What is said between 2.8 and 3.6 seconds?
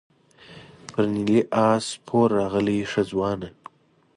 ښه ځوانه.